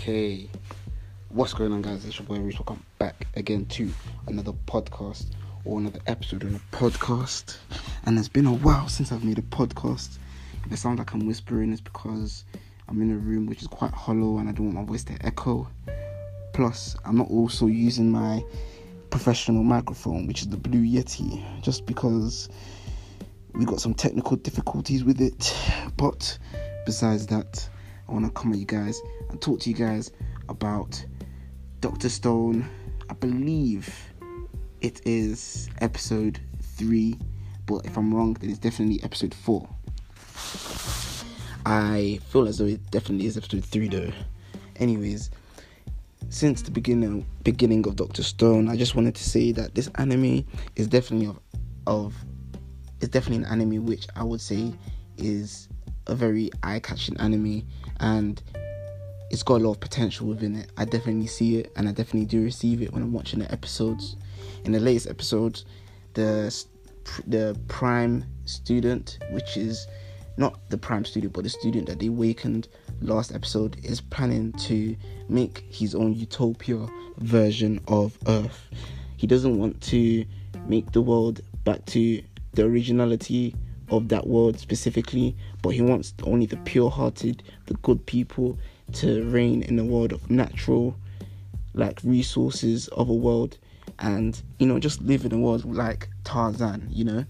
[0.00, 0.48] Okay,
[1.28, 2.06] what's going on, guys?
[2.06, 2.54] It's your boy Reese.
[2.54, 3.92] Welcome back again to
[4.28, 5.26] another podcast
[5.66, 7.58] or another episode on a podcast.
[8.06, 10.16] And it's been a while since I've made a podcast.
[10.64, 12.46] If it sounds like I'm whispering, it's because
[12.88, 15.18] I'm in a room which is quite hollow and I don't want my voice to
[15.20, 15.68] echo.
[16.54, 18.42] Plus, I'm not also using my
[19.10, 22.48] professional microphone, which is the Blue Yeti, just because
[23.52, 25.54] we got some technical difficulties with it.
[25.98, 26.38] But
[26.86, 27.68] besides that,
[28.10, 30.10] I want to come at you guys and talk to you guys
[30.48, 31.04] about
[31.78, 32.68] Doctor Stone.
[33.08, 33.88] I believe
[34.80, 37.16] it is episode three,
[37.66, 39.68] but if I'm wrong, then it's definitely episode four.
[41.64, 44.10] I feel as though it definitely is episode three, though.
[44.76, 45.30] Anyways,
[46.30, 50.44] since the beginning beginning of Doctor Stone, I just wanted to say that this anime
[50.74, 51.38] is definitely of
[51.86, 52.14] of
[52.98, 54.72] definitely an anime which I would say
[55.16, 55.68] is
[56.06, 57.66] a very eye-catching anime
[58.00, 58.42] and
[59.30, 60.70] it's got a lot of potential within it.
[60.76, 64.16] I definitely see it and I definitely do receive it when I'm watching the episodes.
[64.64, 65.64] In the latest episodes,
[66.14, 66.54] the
[67.26, 69.86] the prime student, which is
[70.36, 72.68] not the prime student, but the student that they awakened
[73.00, 74.96] last episode, is planning to
[75.28, 76.86] make his own utopia
[77.18, 78.68] version of Earth.
[79.16, 80.24] He doesn't want to
[80.66, 82.22] make the world back to
[82.54, 83.54] the originality
[83.90, 88.58] of that world specifically, but he wants only the pure hearted, the good people
[88.92, 90.96] to reign in the world of natural
[91.74, 93.56] like resources of a world
[94.00, 97.24] and you know just live in a world like Tarzan, you know,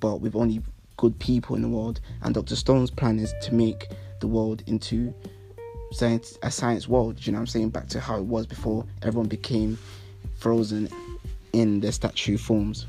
[0.00, 0.62] but with only
[0.96, 2.00] good people in the world.
[2.22, 2.56] And Dr.
[2.56, 3.88] Stone's plan is to make
[4.20, 5.14] the world into
[5.92, 7.70] science a science world, you know I'm saying?
[7.70, 9.78] Back to how it was before everyone became
[10.36, 10.88] frozen
[11.52, 12.86] in their statue forms.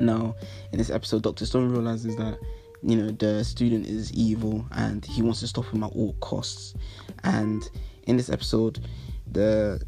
[0.00, 0.34] Now,
[0.72, 1.46] in this episode, Dr.
[1.46, 2.38] Stone realizes that
[2.82, 6.74] you know the student is evil and he wants to stop him at all costs.
[7.24, 7.68] And
[8.06, 8.86] in this episode,
[9.30, 9.82] the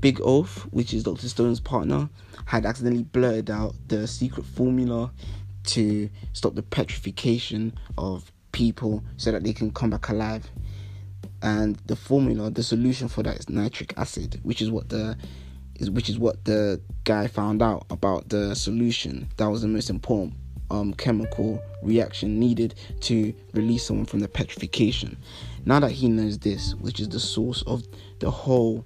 [0.00, 1.28] Big Oaf, which is Dr.
[1.28, 2.08] Stone's partner,
[2.44, 5.12] had accidentally blurted out the secret formula
[5.64, 10.50] to stop the petrification of people so that they can come back alive.
[11.42, 15.16] And the formula, the solution for that is nitric acid, which is what the
[15.90, 19.28] which is what the guy found out about the solution.
[19.36, 20.34] That was the most important
[20.70, 25.16] um, chemical reaction needed to release someone from the petrification.
[25.64, 27.84] Now that he knows this, which is the source of
[28.18, 28.84] the whole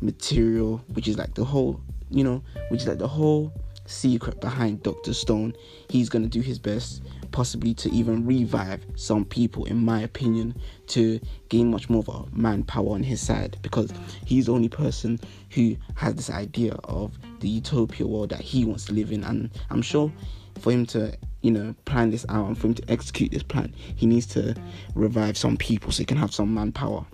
[0.00, 3.52] material, which is like the whole, you know, which is like the whole
[3.86, 5.14] secret behind Dr.
[5.14, 5.54] Stone,
[5.88, 10.54] he's gonna do his best, possibly to even revive some people, in my opinion,
[10.88, 13.92] to gain much more of a manpower on his side because
[14.24, 15.18] he's the only person
[15.50, 19.24] who has this idea of the utopia world that he wants to live in.
[19.24, 20.12] And I'm sure
[20.60, 23.74] for him to, you know, plan this out and for him to execute this plan,
[23.96, 24.54] he needs to
[24.94, 27.04] revive some people so he can have some manpower.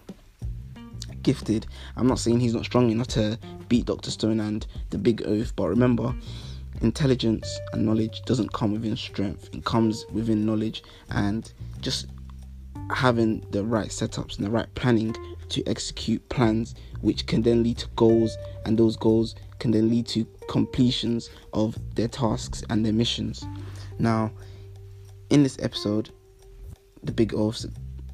[1.23, 1.67] Gifted.
[1.97, 4.11] I'm not saying he's not strong enough to beat Dr.
[4.11, 6.15] Stone and the Big Oaf, but remember,
[6.81, 9.49] intelligence and knowledge doesn't come within strength.
[9.53, 12.07] It comes within knowledge and just
[12.95, 15.15] having the right setups and the right planning
[15.51, 20.07] to execute plans which can then lead to goals and those goals can then lead
[20.07, 23.45] to completions of their tasks and their missions.
[23.99, 24.31] Now
[25.31, 26.11] in this episode
[27.03, 27.67] the big oaf's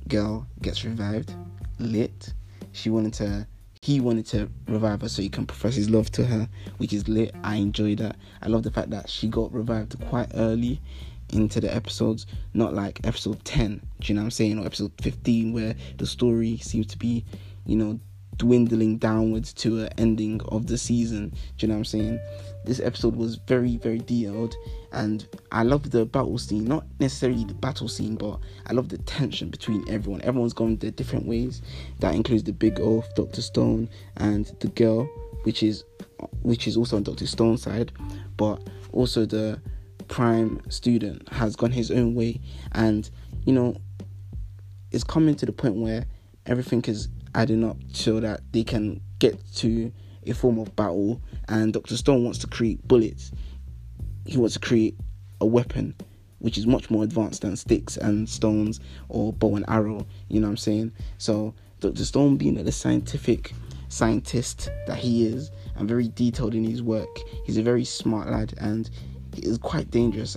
[0.09, 1.35] girl gets revived
[1.79, 2.33] lit.
[2.73, 3.47] She wanted to
[3.84, 7.06] he wanted to revive her so he can profess his love to her, which is
[7.06, 7.34] lit.
[7.45, 8.17] I enjoy that.
[8.41, 10.81] I love the fact that she got revived quite early
[11.28, 12.25] into the episodes,
[12.55, 16.06] not like episode 10, do you know what I'm saying, or episode 15, where the
[16.06, 17.27] story seems to be,
[17.67, 18.00] you know,
[18.37, 21.31] dwindling downwards to an ending of the season.
[21.31, 22.21] Do you know what I'm saying?
[22.65, 24.55] This episode was very, very detailed,
[24.93, 26.65] and I love the battle scene.
[26.65, 30.23] Not necessarily the battle scene, but I love the tension between everyone.
[30.23, 31.61] Everyone's going their different ways.
[32.00, 35.05] That includes the big oaf, Doctor Stone, and the girl,
[35.43, 35.84] which is
[36.43, 37.93] which is also on Doctor Stone's side,
[38.37, 39.61] but also the
[40.09, 42.41] prime student has gone his own way,
[42.73, 43.11] and
[43.44, 43.76] you know,
[44.91, 46.06] it's coming to the point where
[46.47, 49.93] everything is adding up so that they can get to
[50.27, 51.21] a form of battle.
[51.49, 51.97] And Dr.
[51.97, 53.33] Stone wants to create bullets.
[54.27, 54.97] He wants to create
[55.41, 55.95] a weapon
[56.45, 58.79] which is much more advanced than sticks and stones
[59.09, 60.07] or bow and arrow.
[60.29, 60.93] You know what I'm saying?
[61.17, 62.05] So Dr.
[62.05, 63.53] Stone being the scientific
[63.89, 67.09] scientist that he is and very detailed in his work,
[67.47, 68.91] he's a very smart lad and
[69.39, 70.37] is quite dangerous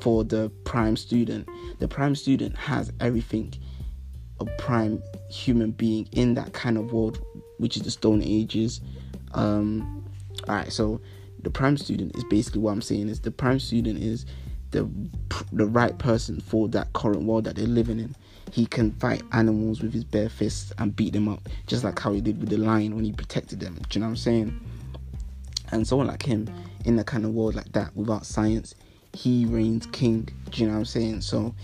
[0.00, 1.48] for the prime student.
[1.80, 3.52] The prime student has everything
[4.40, 7.20] a prime human being in that kind of world,
[7.58, 8.80] which is the Stone Ages.
[9.32, 10.04] Um,
[10.48, 11.00] all right, so
[11.42, 14.26] the prime student is basically what I'm saying is the prime student is
[14.70, 14.88] the
[15.52, 18.14] the right person for that current world that they're living in.
[18.52, 22.12] he can fight animals with his bare fists and beat them up, just like how
[22.12, 23.74] he did with the lion when he protected them.
[23.88, 24.60] Do you know what I'm saying?
[25.70, 26.48] And someone like him,
[26.84, 28.74] in a kind of world like that, without science,
[29.12, 30.28] he reigns king.
[30.50, 31.20] Do you know what I'm saying?
[31.22, 31.54] So,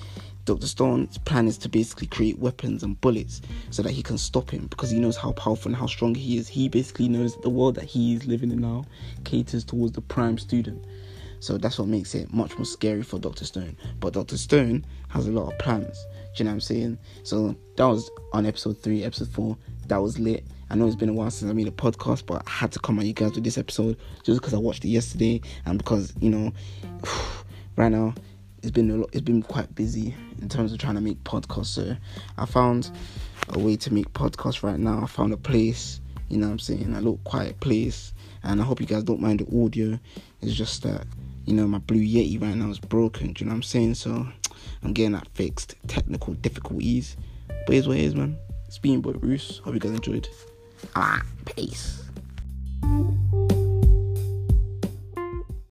[0.44, 0.66] Dr.
[0.66, 4.66] Stone's plan is to basically create weapons and bullets so that he can stop him
[4.66, 6.48] because he knows how powerful and how strong he is.
[6.48, 8.84] He basically knows that the world that he's living in now
[9.24, 10.84] caters towards the prime student.
[11.40, 13.44] So that's what makes it much more scary for Dr.
[13.44, 13.76] Stone.
[14.00, 14.36] But Dr.
[14.36, 15.96] Stone has a lot of plans.
[16.34, 16.98] Do you know what I'm saying?
[17.22, 19.56] So that was on episode three, episode four.
[19.88, 20.44] That was lit.
[20.70, 22.78] I know it's been a while since I made a podcast, but I had to
[22.78, 26.12] come at you guys with this episode just because I watched it yesterday and because
[26.20, 26.52] you know,
[27.76, 28.14] right now
[28.64, 29.10] it's been a lot.
[29.12, 31.66] It's been quite busy in terms of trying to make podcasts.
[31.66, 31.96] So
[32.38, 32.90] I found
[33.50, 35.02] a way to make podcasts right now.
[35.02, 36.00] I found a place.
[36.30, 36.90] You know what I'm saying?
[36.94, 40.00] A little quiet place, and I hope you guys don't mind the audio.
[40.40, 41.06] It's just that
[41.44, 43.34] you know my Blue Yeti right now is broken.
[43.34, 43.94] Do you know what I'm saying?
[43.96, 44.26] So
[44.82, 45.74] I'm getting that fixed.
[45.86, 47.18] Technical difficulties,
[47.66, 48.38] but here's what it is, man.
[48.66, 49.58] It's been Boy Bruce.
[49.58, 50.26] Hope you guys enjoyed.
[50.96, 52.02] Ah, peace.